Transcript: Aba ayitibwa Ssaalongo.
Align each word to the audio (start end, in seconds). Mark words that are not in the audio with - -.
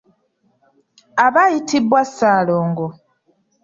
Aba 1.25 1.41
ayitibwa 1.47 1.99
Ssaalongo. 2.09 2.87